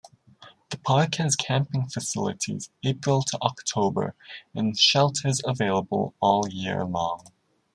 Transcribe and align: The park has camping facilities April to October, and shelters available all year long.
The 0.71 0.79
park 0.79 1.13
has 1.17 1.35
camping 1.35 1.87
facilities 1.87 2.71
April 2.83 3.21
to 3.21 3.37
October, 3.43 4.15
and 4.55 4.75
shelters 4.75 5.41
available 5.45 6.15
all 6.19 6.49
year 6.49 6.83
long. 6.85 7.27